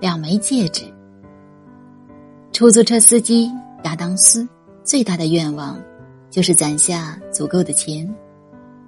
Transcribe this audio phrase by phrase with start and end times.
[0.00, 0.84] 两枚戒指。
[2.52, 3.50] 出租车司机
[3.84, 4.48] 亚当斯
[4.82, 5.78] 最大的愿望，
[6.30, 8.08] 就是攒下足够的钱，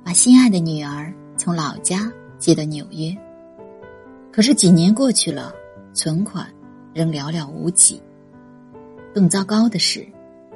[0.05, 3.17] 把心爱的女儿从老家接到纽约。
[4.33, 5.53] 可是几年过去了，
[5.93, 6.47] 存款
[6.95, 8.01] 仍寥寥无几。
[9.13, 10.07] 更糟糕的是，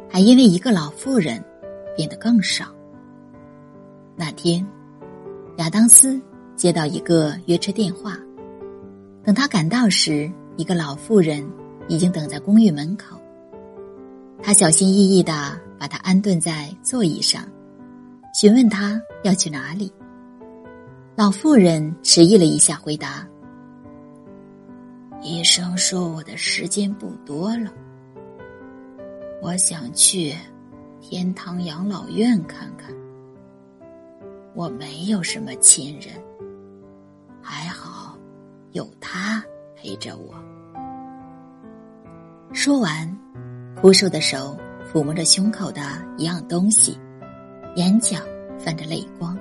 [0.09, 1.43] 还因为一个老妇人
[1.96, 2.66] 变得更少。
[4.16, 4.64] 那天，
[5.59, 6.21] 亚当斯
[6.55, 8.16] 接到一个约车电话。
[9.24, 11.46] 等他赶到时，一个老妇人
[11.88, 13.20] 已经等在公寓门口。
[14.42, 17.44] 他小心翼翼的把他安顿在座椅上，
[18.34, 19.92] 询问他要去哪里。
[21.16, 23.27] 老妇人迟疑了一下，回答
[25.22, 27.72] ：“医生说我的时间不多了，
[29.41, 30.34] 我想去
[31.00, 32.94] 天堂养老院看看。
[34.55, 36.14] 我没有什么亲人，
[37.41, 38.18] 还好
[38.72, 39.44] 有他
[39.84, 40.34] 陪着我。”
[42.55, 43.06] 说完，
[43.81, 44.56] 枯瘦的手
[44.91, 45.83] 抚摸着胸口的
[46.17, 46.98] 一样东西，
[47.77, 48.17] 眼角
[48.58, 49.39] 泛着泪光。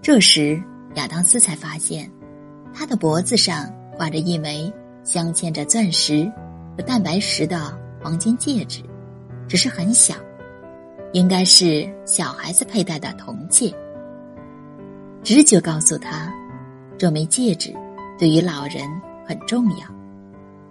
[0.00, 0.60] 这时，
[0.94, 2.10] 亚当斯才发现，
[2.72, 3.70] 他的脖子上。
[3.96, 4.72] 挂着一枚
[5.04, 6.24] 镶嵌着钻石
[6.74, 8.82] 和蛋白石的黄金戒指，
[9.46, 10.14] 只是很小，
[11.12, 13.70] 应该是小孩子佩戴的铜戒。
[15.22, 16.32] 直觉告诉他，
[16.96, 17.74] 这枚戒指
[18.18, 18.88] 对于老人
[19.30, 19.86] 很重要，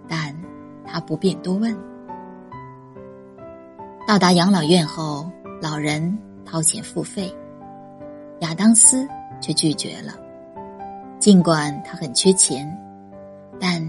[0.06, 0.36] 但
[0.84, 1.74] 他不便多问。
[4.06, 5.30] 到达养老院后，
[5.62, 7.34] 老人掏钱付费，
[8.40, 9.08] 亚当斯
[9.40, 10.12] 却拒绝了，
[11.18, 12.70] 尽管他很缺钱。
[13.58, 13.82] 但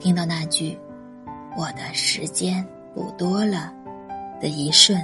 [0.00, 0.76] 听到那句
[1.56, 3.72] “我的时间不多了”
[4.42, 5.00] 的一瞬，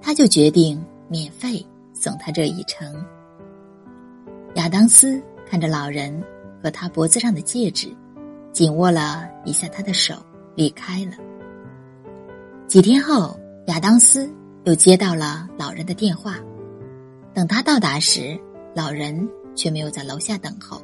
[0.00, 3.04] 他就决定免费送他这一程。
[4.54, 6.24] 亚当斯看着老人
[6.62, 7.94] 和他脖子上的戒指，
[8.56, 10.14] 紧握了一下他的手，
[10.54, 11.12] 离开了。
[12.66, 14.32] 几天后，亚当斯
[14.64, 16.36] 又接到了老人的电话。
[17.34, 18.40] 等他到达时，
[18.74, 20.80] 老人却没有在楼下等候，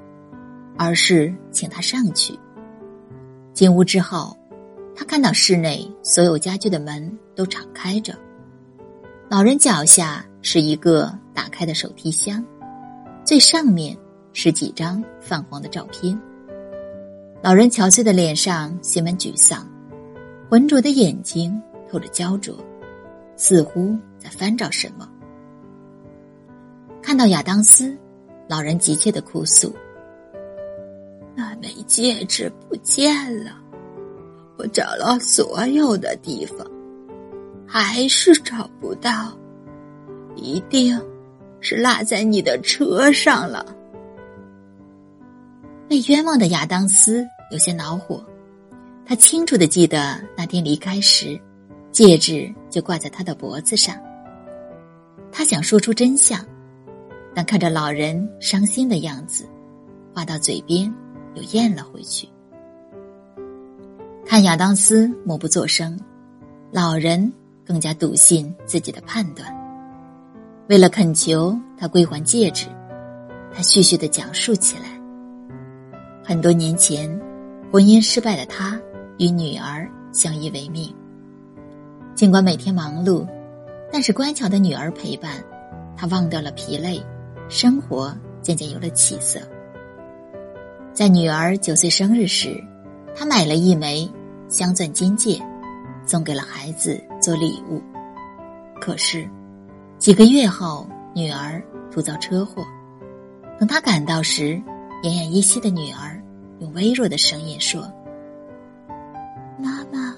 [0.76, 2.38] 而是请他上去。
[3.54, 4.36] 进屋之后，
[4.94, 8.14] 他看到室内所有家具的门都敞开着。
[9.30, 12.44] 老人脚下是一个打开的手提箱，
[13.25, 13.96] 最上面
[14.34, 16.20] 是几张泛黄的照片。
[17.42, 19.66] 老人憔悴的脸上写满沮丧，
[20.48, 21.60] 浑浊的眼睛
[21.91, 22.54] 透着焦灼，
[23.36, 25.10] 似乎在翻找什么。
[27.02, 27.98] 看到亚当斯，
[28.48, 29.75] 老人急切的哭诉。
[31.34, 33.12] 那枚戒指不见
[33.44, 33.56] 了，
[34.56, 36.64] 我找了所有的地方，
[37.66, 39.36] 还是找不到，
[40.36, 40.97] 一定
[41.60, 43.66] 是落在你的车上了。
[45.88, 48.24] 被冤枉的亚当斯有些恼火，
[49.06, 51.38] 他清楚的记得那天离开时，
[51.92, 53.94] 戒指就挂在他的脖子上。
[55.30, 56.44] 他想说出真相，
[57.34, 59.46] 但看着老人伤心的样子，
[60.12, 60.92] 话到嘴边。
[61.34, 62.28] 又咽了回去。
[64.26, 65.98] 看亚当斯默不作声，
[66.70, 67.32] 老人
[67.64, 69.50] 更加笃信自己的判断。
[70.69, 72.66] 为了恳求他归还戒指，
[73.50, 75.00] 他絮絮的讲述起来。
[76.22, 77.08] 很多年前，
[77.72, 78.78] 婚姻失败的他
[79.16, 80.94] 与女儿相依为命。
[82.14, 83.26] 尽管每天忙碌，
[83.90, 85.42] 但是乖巧的女儿陪伴，
[85.96, 87.02] 他忘掉了疲累，
[87.48, 89.40] 生活渐渐有了起色。
[90.92, 92.62] 在女儿九岁生日时，
[93.16, 94.06] 他买了一枚
[94.48, 95.40] 镶钻金戒，
[96.04, 97.80] 送给了孩子做礼物。
[98.82, 99.26] 可是，
[99.96, 102.62] 几个月后，女儿突遭车祸。
[103.58, 104.60] 等他赶到时，
[105.02, 106.21] 奄奄一息的女儿
[106.62, 107.92] 用微弱的声音说
[109.58, 110.16] ：“妈妈，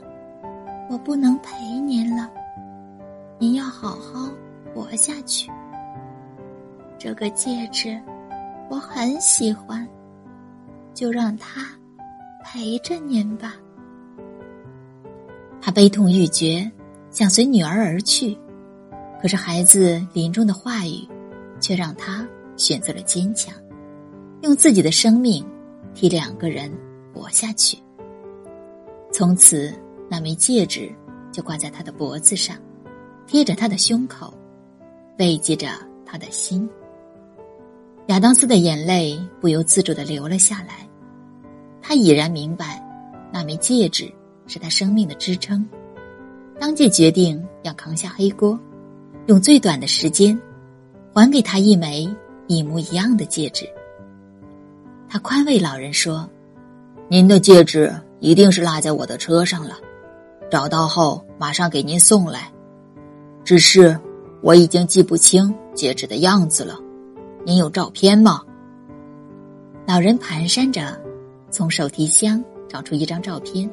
[0.90, 2.30] 我不能陪您了，
[3.38, 4.30] 您要好好
[4.74, 5.50] 活下去。
[6.98, 7.98] 这个戒指，
[8.68, 9.88] 我很喜欢。”
[10.92, 11.66] 就让它
[12.44, 13.56] 陪着您吧。
[15.60, 16.70] 他悲痛欲绝，
[17.10, 18.38] 想随女儿而去，
[19.20, 21.04] 可是孩子临终的话语，
[21.58, 22.24] 却让他
[22.56, 23.52] 选择了坚强，
[24.42, 25.44] 用自己的生命
[25.94, 26.70] 替两个人
[27.14, 27.78] 活下去。
[29.12, 29.72] 从此，
[30.10, 30.92] 那枚戒指
[31.30, 32.56] 就挂在他的脖子上，
[33.26, 34.34] 贴着他的胸口，
[35.18, 35.68] 慰藉着
[36.04, 36.68] 他的心。
[38.08, 40.86] 亚当斯的眼泪不由自主的流了下来，
[41.80, 42.84] 他已然明白，
[43.32, 44.12] 那枚戒指
[44.46, 45.66] 是他生命的支撑，
[46.58, 48.58] 当即决定要扛下黑锅，
[49.26, 50.38] 用最短的时间，
[51.14, 52.06] 还给他一枚
[52.46, 53.64] 一模一样的戒指。
[55.14, 56.28] 他宽慰老人说
[57.06, 59.76] ：“您的戒指一定是落在我的车上了，
[60.50, 62.52] 找到后马上给您送来。
[63.44, 63.96] 只是
[64.42, 66.76] 我已经记不清戒指的样子了，
[67.46, 68.42] 您有照片吗？
[69.86, 71.00] 老人蹒跚着
[71.48, 73.70] 从手提箱找出一张照片，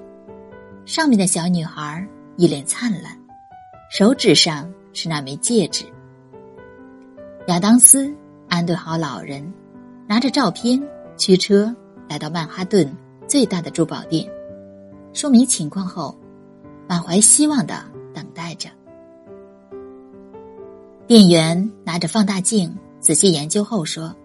[0.85, 3.17] 上面的小女孩一脸灿烂，
[3.89, 5.85] 手指上是那枚戒指。
[7.47, 8.13] 亚当斯
[8.47, 9.51] 安顿好老人，
[10.07, 10.79] 拿着照片
[11.21, 11.71] 驱车
[12.09, 12.91] 来到曼哈顿
[13.27, 14.27] 最大的珠宝店，
[15.13, 16.17] 说明情况后，
[16.89, 18.69] 满怀希望的等待着。
[21.05, 24.15] 店员拿着放大镜仔细研究后说：“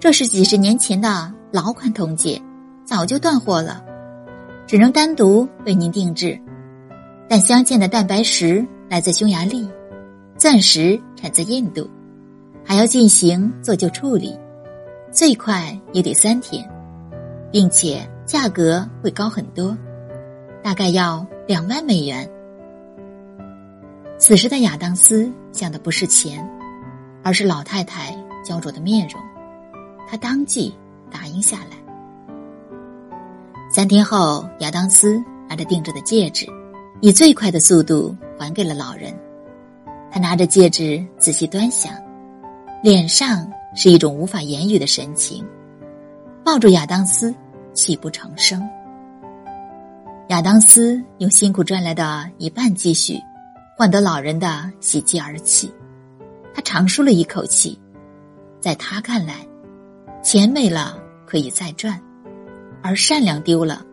[0.00, 2.40] 这是几十年前的老款铜戒，
[2.86, 3.84] 早就断货了，
[4.66, 6.40] 只能单独为您定制。
[7.28, 9.68] 但镶嵌的蛋白石来自匈牙利，
[10.38, 11.86] 钻石产自印度。”
[12.64, 14.34] 还要进行做旧处理，
[15.14, 16.68] 最快也得三天，
[17.52, 19.78] 并且价格会高很多，
[20.60, 22.28] 大概要两万美元。
[24.18, 26.44] 此时的亚当斯想的不是钱，
[27.22, 28.12] 而是老太太
[28.44, 29.22] 焦灼的面容，
[30.08, 30.74] 他当即
[31.12, 31.76] 答应下来。
[33.70, 36.44] 三天后，亚当斯拿着定制的戒指，
[37.00, 39.16] 以最快的速度还给了老人。
[40.10, 41.92] 他拿着戒指仔细端详。
[42.82, 45.44] 脸上是一种无法言语的神情，
[46.44, 47.34] 抱住亚当斯，
[47.72, 48.62] 泣不成声。
[50.28, 53.20] 亚当斯用辛苦赚来的一半积蓄，
[53.76, 55.70] 换得老人的喜极而泣。
[56.54, 57.78] 他长舒了一口气，
[58.60, 59.46] 在他看来，
[60.22, 62.00] 钱没了可以再赚，
[62.80, 63.84] 而善良丢了，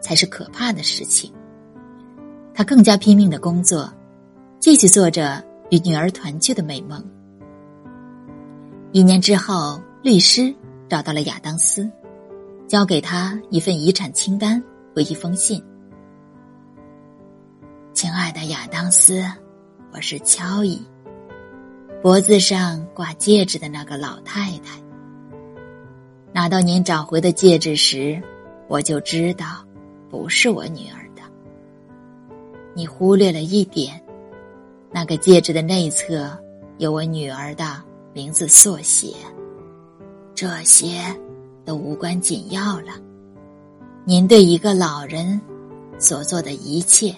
[0.00, 1.30] 才是可怕的事情。
[2.54, 3.92] 他更加拼命的工作，
[4.58, 7.04] 继续做着与女儿团聚的美梦。
[8.96, 10.54] 一年之后，律师
[10.88, 11.86] 找到了亚当斯，
[12.66, 14.58] 交给他一份遗产清单
[14.94, 15.62] 和一封信。
[17.92, 19.22] 亲爱的亚当斯，
[19.92, 20.82] 我是乔伊，
[22.00, 24.80] 脖子上挂戒指的那个老太太。
[26.32, 28.18] 拿到您找回的戒指时，
[28.66, 29.62] 我就知道
[30.08, 31.20] 不是我女儿的。
[32.72, 34.02] 你忽略了一点，
[34.90, 36.34] 那个戒指的内侧
[36.78, 37.84] 有我女儿的。
[38.16, 39.14] 名字缩写，
[40.34, 41.02] 这些
[41.66, 42.94] 都无关紧要了。
[44.06, 45.38] 您对一个老人
[45.98, 47.14] 所做的一切，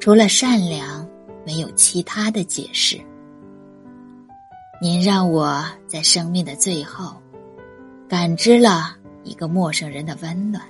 [0.00, 1.08] 除了善良，
[1.46, 3.00] 没有其他的解释。
[4.82, 7.14] 您让我在生命的最后，
[8.08, 10.60] 感知了一个陌生人的温暖。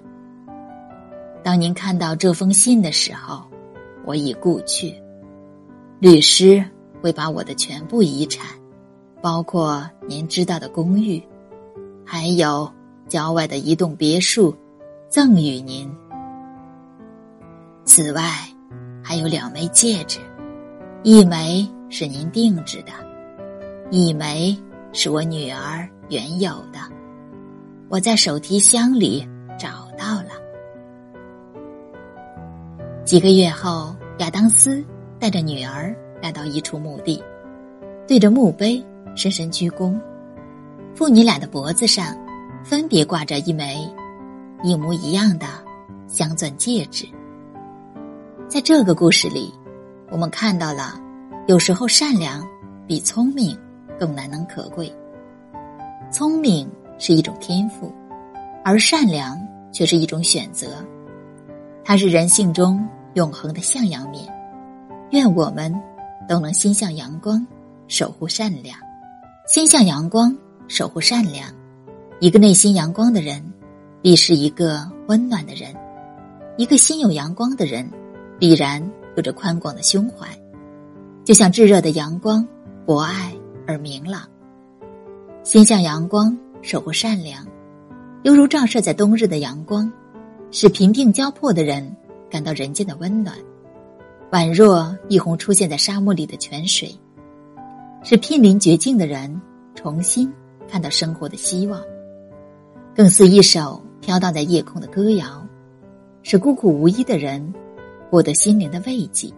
[1.42, 3.42] 当您看到这封信的时候，
[4.04, 4.94] 我已故去。
[5.98, 6.62] 律师
[7.00, 8.59] 会把我的全部遗产。
[9.22, 11.22] 包括您知道的公寓，
[12.04, 12.70] 还有
[13.08, 14.54] 郊外的一栋别墅，
[15.08, 15.90] 赠与您。
[17.84, 18.22] 此外，
[19.02, 20.20] 还有两枚戒指，
[21.02, 22.92] 一枚是您定制的，
[23.90, 24.56] 一枚
[24.92, 26.78] 是我女儿原有的。
[27.88, 29.28] 我在手提箱里
[29.58, 30.30] 找到了。
[33.04, 34.84] 几个月后，亚当斯
[35.18, 37.22] 带着女儿来到一处墓地，
[38.06, 38.82] 对着墓碑。
[39.14, 39.98] 深深鞠躬，
[40.94, 42.16] 父女俩的脖子上
[42.64, 43.86] 分别挂着一枚
[44.62, 45.46] 一模一样的
[46.06, 47.06] 镶钻戒指。
[48.48, 49.52] 在这个故事里，
[50.10, 51.00] 我们看到了，
[51.46, 52.46] 有时候善良
[52.86, 53.56] 比聪明
[53.98, 54.92] 更难能可贵。
[56.10, 57.92] 聪明是一种天赋，
[58.64, 59.38] 而善良
[59.72, 60.84] 却是一种选择，
[61.84, 64.24] 它是人性中永恒的向阳面。
[65.10, 65.72] 愿我们
[66.28, 67.46] 都能心向阳光，
[67.86, 68.76] 守护善良。
[69.52, 70.32] 心向阳光，
[70.68, 71.52] 守护善良。
[72.20, 73.42] 一个内心阳光的人，
[74.00, 75.74] 必是一个温暖的人。
[76.56, 77.90] 一个心有阳光的人，
[78.38, 78.80] 必然
[79.16, 80.28] 有着宽广的胸怀，
[81.24, 82.46] 就像炙热的阳光，
[82.86, 83.34] 博爱
[83.66, 84.22] 而明朗。
[85.42, 87.44] 心向阳光，守护善良，
[88.22, 89.92] 犹如照射在冬日的阳光，
[90.52, 91.96] 使贫病交迫的人
[92.30, 93.34] 感到人间的温暖，
[94.30, 96.96] 宛若一泓出现在沙漠里的泉水。
[98.02, 99.40] 是濒临绝境的人
[99.74, 100.32] 重新
[100.66, 101.80] 看到生活的希望，
[102.94, 105.46] 更似一首飘荡在夜空的歌谣，
[106.22, 107.52] 是孤苦无依的人
[108.10, 109.30] 获得心灵的慰藉。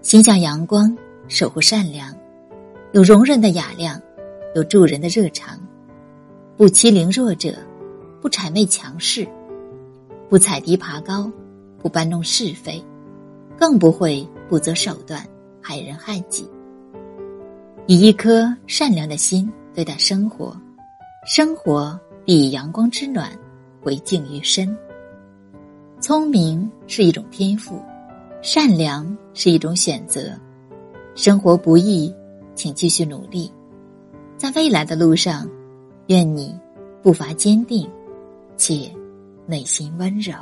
[0.00, 0.96] 心向阳光，
[1.28, 2.14] 守护善良，
[2.92, 4.00] 有容忍的雅量，
[4.54, 5.58] 有助人的热肠，
[6.56, 7.54] 不欺凌弱者，
[8.22, 9.28] 不谄媚强势，
[10.30, 11.30] 不踩低爬高，
[11.82, 12.82] 不搬弄是非，
[13.58, 15.22] 更不会不择手段
[15.60, 16.48] 害人害己。
[17.90, 20.54] 以一颗善良的心对待生活，
[21.24, 23.30] 生活必阳光之暖
[23.82, 24.76] 为回敬于身。
[25.98, 27.82] 聪明是一种天赋，
[28.42, 30.38] 善良是一种选择。
[31.14, 32.14] 生活不易，
[32.54, 33.50] 请继续努力，
[34.36, 35.48] 在未来的路上，
[36.08, 36.54] 愿你
[37.02, 37.88] 步伐坚定，
[38.58, 38.92] 且
[39.46, 40.34] 内心温柔。